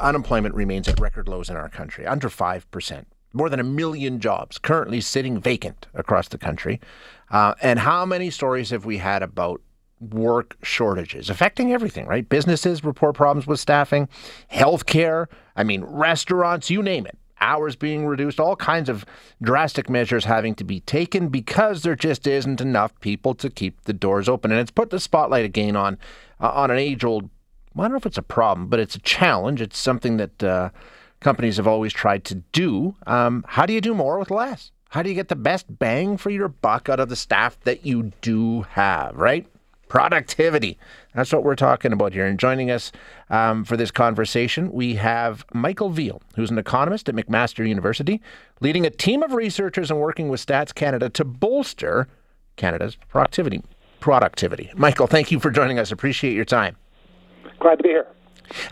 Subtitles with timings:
[0.00, 3.04] Unemployment remains at record lows in our country, under 5%.
[3.32, 6.80] More than a million jobs currently sitting vacant across the country.
[7.32, 9.60] Uh, and how many stories have we had about
[10.00, 12.28] work shortages affecting everything, right?
[12.28, 14.08] Businesses report problems with staffing,
[14.52, 15.26] healthcare,
[15.56, 17.18] I mean, restaurants, you name it.
[17.40, 19.04] Hours being reduced, all kinds of
[19.42, 23.92] drastic measures having to be taken because there just isn't enough people to keep the
[23.92, 24.52] doors open.
[24.52, 25.98] And it's put the spotlight again on
[26.40, 27.30] uh, on an age old
[27.76, 29.60] I don't know if it's a problem, but it's a challenge.
[29.60, 30.70] It's something that uh,
[31.20, 32.96] companies have always tried to do.
[33.06, 34.70] Um, how do you do more with less?
[34.90, 37.84] How do you get the best bang for your buck out of the staff that
[37.84, 39.46] you do have, right?
[39.88, 40.78] Productivity.
[41.14, 42.26] That's what we're talking about here.
[42.26, 42.92] And joining us
[43.30, 48.20] um, for this conversation, we have Michael Veall, who's an economist at McMaster University,
[48.60, 52.08] leading a team of researchers and working with Stats Canada to bolster
[52.56, 53.62] Canada's productivity.
[54.00, 54.70] Productivity.
[54.74, 55.90] Michael, thank you for joining us.
[55.90, 56.76] Appreciate your time.
[57.60, 58.06] Glad to be here.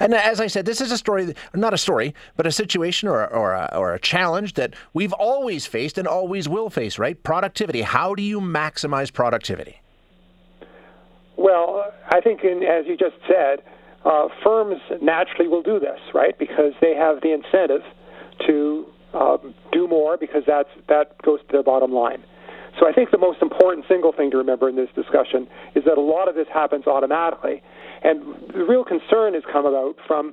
[0.01, 3.27] And as I said, this is a story, not a story, but a situation or,
[3.27, 7.23] or, a, or a challenge that we've always faced and always will face, right?
[7.23, 7.83] Productivity.
[7.83, 9.80] How do you maximize productivity?
[11.37, 13.63] Well, I think, in, as you just said,
[14.05, 16.38] uh, firms naturally will do this, right?
[16.38, 17.82] Because they have the incentive
[18.47, 22.23] to um, do more because that's, that goes to their bottom line.
[22.79, 25.97] So I think the most important single thing to remember in this discussion is that
[25.97, 27.63] a lot of this happens automatically.
[28.07, 28.23] And
[28.54, 30.32] the real concern has come about from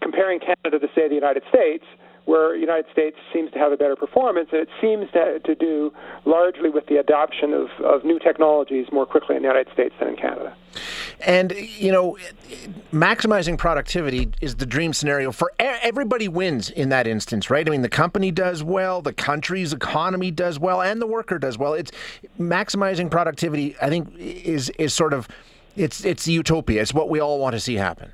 [0.00, 1.84] comparing Canada to, say, the United States,
[2.24, 5.54] where the United States seems to have a better performance, and it seems to, to
[5.54, 5.92] do
[6.24, 10.08] largely with the adoption of, of new technologies more quickly in the United States than
[10.08, 10.56] in Canada.
[11.26, 12.16] And, you know,
[12.90, 17.66] maximizing productivity is the dream scenario for everybody wins in that instance, right?
[17.66, 21.58] I mean, the company does well, the country's economy does well, and the worker does
[21.58, 21.74] well.
[21.74, 21.92] It's
[22.38, 25.28] maximizing productivity, I think, is, is sort of
[25.76, 26.82] it's it's utopia.
[26.82, 28.12] It's what we all want to see happen.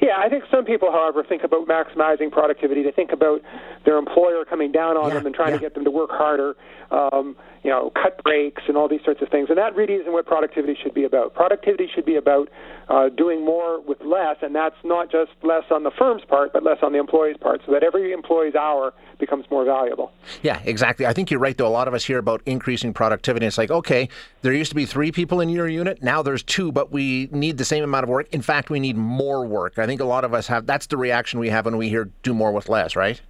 [0.00, 2.82] Yeah, I think some people, however, think about maximizing productivity.
[2.82, 3.40] They think about
[3.84, 5.56] their employer coming down on yeah, them and trying yeah.
[5.56, 6.54] to get them to work harder,
[6.90, 9.48] um, you know, cut breaks and all these sorts of things.
[9.48, 11.34] And that really isn't what productivity should be about.
[11.34, 12.48] Productivity should be about
[12.88, 16.62] uh, doing more with less, and that's not just less on the firm's part, but
[16.62, 20.12] less on the employee's part, so that every employee's hour becomes more valuable.
[20.42, 21.06] Yeah, exactly.
[21.06, 21.66] I think you're right, though.
[21.66, 23.46] A lot of us hear about increasing productivity.
[23.46, 24.08] It's like, okay,
[24.42, 26.02] there used to be three people in your unit.
[26.02, 28.28] Now there's two, but we need the same amount of work.
[28.32, 29.78] In fact, we need more work.
[29.78, 32.10] I think a lot of us have that's the reaction we have when we hear
[32.22, 33.20] do more with less, right?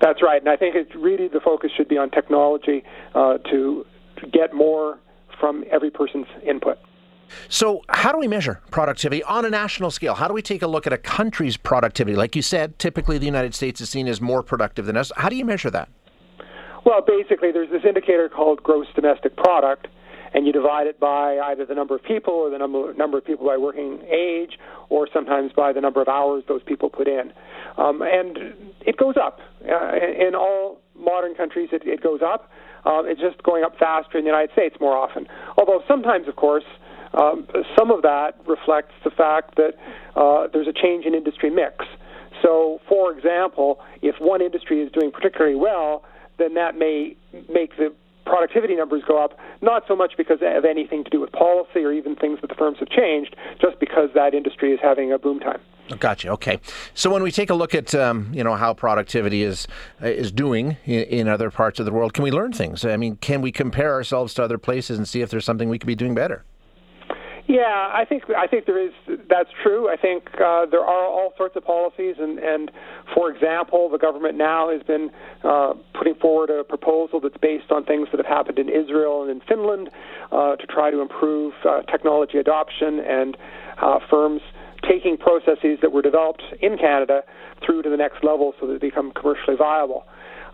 [0.00, 0.40] That's right.
[0.40, 2.82] And I think it's really the focus should be on technology
[3.14, 4.98] uh, to, to get more
[5.38, 6.78] from every person's input.
[7.48, 10.14] So, how do we measure productivity on a national scale?
[10.14, 12.16] How do we take a look at a country's productivity?
[12.16, 15.12] Like you said, typically the United States is seen as more productive than us.
[15.16, 15.88] How do you measure that?
[16.84, 19.86] Well, basically, there's this indicator called gross domestic product,
[20.34, 23.24] and you divide it by either the number of people or the number, number of
[23.24, 24.58] people by working age,
[24.88, 27.32] or sometimes by the number of hours those people put in.
[27.76, 28.54] Um, and
[28.86, 29.40] it goes up.
[29.62, 32.50] Uh, in all modern countries, it, it goes up.
[32.84, 35.26] Uh, it's just going up faster in the United States more often.
[35.58, 36.64] Although sometimes, of course,
[37.14, 37.46] um,
[37.78, 39.74] some of that reflects the fact that
[40.16, 41.84] uh, there's a change in industry mix.
[42.42, 46.04] So, for example, if one industry is doing particularly well,
[46.38, 47.16] then that may
[47.52, 47.92] make the
[48.24, 51.92] productivity numbers go up, not so much because of anything to do with policy or
[51.92, 55.40] even things that the firms have changed, just because that industry is having a boom
[55.40, 55.60] time.
[55.98, 56.28] Gotcha.
[56.30, 56.60] Okay.
[56.94, 59.66] So when we take a look at um, you know how productivity is
[60.00, 62.84] is doing in, in, other parts of the world, can we learn things?
[62.84, 65.78] I mean, can we compare ourselves to other places and see if there's something we
[65.78, 66.44] could be doing better?
[67.50, 68.92] Yeah, I think I think there is.
[69.28, 69.88] That's true.
[69.90, 72.70] I think uh, there are all sorts of policies, and, and
[73.12, 75.10] for example, the government now has been
[75.42, 79.32] uh, putting forward a proposal that's based on things that have happened in Israel and
[79.32, 79.90] in Finland
[80.30, 83.36] uh, to try to improve uh, technology adoption and
[83.82, 84.42] uh, firms
[84.88, 87.22] taking processes that were developed in Canada
[87.66, 90.04] through to the next level so that they become commercially viable.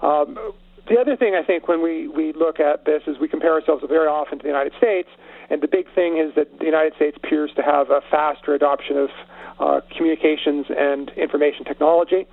[0.01, 0.55] Um,
[0.89, 3.85] the other thing I think when we, we look at this is we compare ourselves
[3.87, 5.09] very often to the United States,
[5.51, 8.97] and the big thing is that the United States appears to have a faster adoption
[8.97, 9.11] of
[9.59, 12.27] uh, communications and information technology,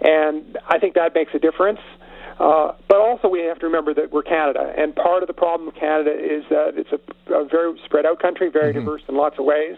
[0.00, 1.80] and I think that makes a difference.
[2.38, 5.66] Uh, but also, we have to remember that we're Canada, and part of the problem
[5.66, 8.80] with Canada is that it's a, a very spread out country, very mm-hmm.
[8.80, 9.76] diverse in lots of ways,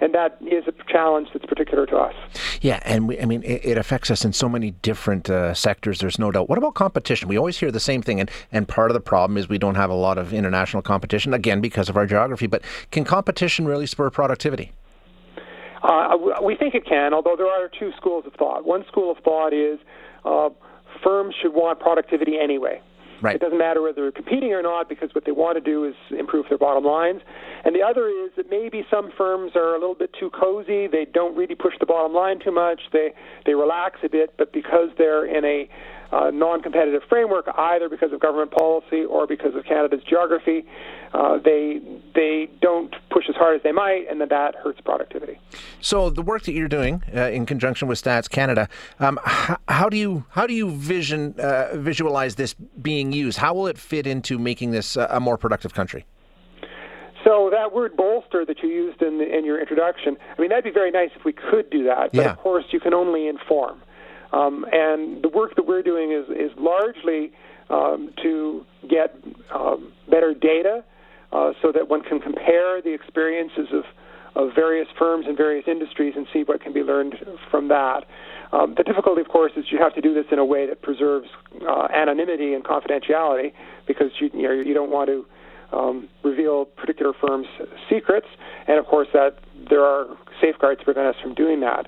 [0.00, 2.14] and that is a challenge that's particular to us.
[2.60, 6.00] Yeah, and we, I mean, it, it, affects us in so many different uh, sectors.
[6.00, 6.48] There's no doubt.
[6.48, 7.28] What about competition?
[7.28, 9.76] We always hear the same thing, and and part of the problem is we don't
[9.76, 12.48] have a lot of international competition again because of our geography.
[12.48, 14.72] But can competition really spur productivity?
[15.82, 18.66] Uh, we think it can, although there are two schools of thought.
[18.66, 19.78] One school of thought is
[20.24, 20.50] uh,
[21.02, 22.80] firms should want productivity anyway.
[23.22, 23.36] Right.
[23.36, 25.94] It doesn't matter whether they're competing or not because what they want to do is
[26.18, 27.20] improve their bottom lines.
[27.64, 30.86] And the other is that maybe some firms are a little bit too cozy.
[30.86, 32.80] They don't really push the bottom line too much.
[32.92, 33.12] They
[33.44, 35.68] they relax a bit, but because they're in a
[36.12, 40.64] uh, non-competitive framework, either because of government policy or because of Canada's geography.
[41.12, 41.80] Uh, they
[42.14, 45.38] they don't push as hard as they might, and then that hurts productivity.
[45.80, 48.68] So the work that you're doing uh, in conjunction with Stats Canada,
[48.98, 53.38] um, h- how do you how do you vision uh, visualize this being used?
[53.38, 56.06] How will it fit into making this a more productive country?
[57.24, 60.64] So that word bolster that you used in, the, in your introduction, I mean, that'd
[60.64, 62.12] be very nice if we could do that.
[62.12, 62.30] But yeah.
[62.32, 63.82] of course, you can only inform.
[64.32, 67.32] Um, and the work that we're doing is, is largely
[67.68, 69.14] um, to get
[69.54, 70.84] um, better data
[71.32, 73.84] uh, so that one can compare the experiences of,
[74.34, 77.16] of various firms and various industries and see what can be learned
[77.50, 78.04] from that.
[78.52, 80.82] Um, the difficulty, of course, is you have to do this in a way that
[80.82, 81.28] preserves
[81.68, 83.52] uh, anonymity and confidentiality
[83.86, 85.24] because you, you, know, you don't want to
[85.72, 87.46] um, reveal particular firms'
[87.88, 88.26] secrets,
[88.66, 89.38] and of course that
[89.68, 90.06] there are
[90.40, 91.86] safeguards to prevent us from doing that.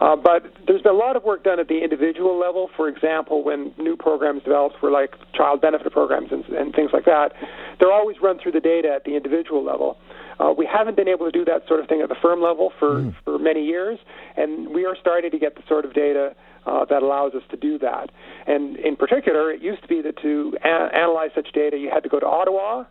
[0.00, 2.68] Uh, but there's been a lot of work done at the individual level.
[2.76, 7.04] For example, when new programs developed for like child benefit programs and, and things like
[7.06, 7.32] that,
[7.80, 9.96] they're always run through the data at the individual level.
[10.38, 12.72] Uh, we haven't been able to do that sort of thing at the firm level
[12.78, 13.14] for, mm.
[13.24, 13.98] for many years,
[14.36, 16.34] and we are starting to get the sort of data
[16.66, 18.10] uh, that allows us to do that.
[18.46, 22.02] And in particular, it used to be that to a- analyze such data, you had
[22.02, 22.84] to go to Ottawa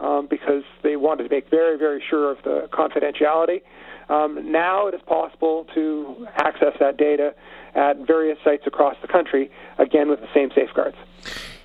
[0.00, 3.62] um, because they wanted to make very, very sure of the confidentiality.
[4.08, 7.34] Um, now it is possible to access that data
[7.74, 10.96] at various sites across the country, again with the same safeguards.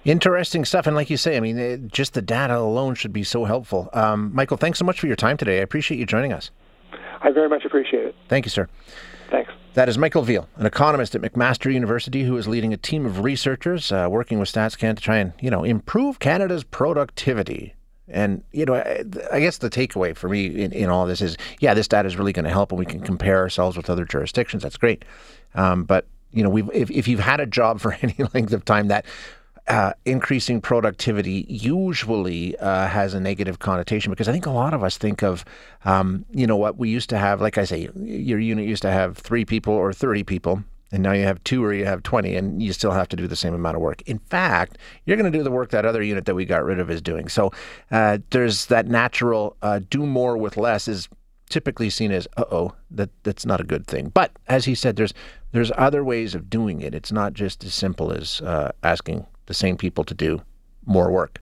[0.04, 0.88] Interesting stuff.
[0.88, 3.90] And like you say, I mean, it, just the data alone should be so helpful.
[3.94, 5.60] Um, Michael, thanks so much for your time today.
[5.60, 6.50] I appreciate you joining us.
[7.22, 8.16] I very much appreciate it.
[8.28, 8.68] Thank you, sir.
[9.30, 9.52] Thanks.
[9.76, 13.24] That is Michael Veall, an economist at McMaster University who is leading a team of
[13.24, 17.76] researchers uh, working with StatsCan to try and, you know, improve Canada's productivity.
[18.12, 21.38] And, you know, I, I guess the takeaway for me in, in all this is,
[21.60, 24.06] yeah, this data is really going to help and we can compare ourselves with other
[24.06, 24.64] jurisdictions.
[24.64, 25.06] That's great.
[25.56, 28.66] Um, but, you know, we've, if, if you've had a job for any length of
[28.66, 29.06] time, that
[29.68, 34.84] uh, increasing productivity usually uh, has a negative connotation because I think a lot of
[34.84, 35.46] us think of,
[35.86, 38.92] um, you know, what we used to have, like I say, your unit used to
[38.92, 40.64] have three people or 30 people.
[40.92, 43.28] And now you have two or you have 20, and you still have to do
[43.28, 44.02] the same amount of work.
[44.04, 46.80] In fact, you're going to do the work that other unit that we got rid
[46.80, 47.30] of is doing.
[47.30, 47.52] So
[47.92, 51.08] uh, there's that natural uh, do more with less is
[51.52, 54.10] typically seen as uh oh that that's not a good thing.
[54.10, 55.14] But as he said, there's
[55.52, 56.96] there's other ways of doing it.
[56.96, 60.42] It's not just as simple as uh, asking the same people to do
[60.86, 61.40] more work.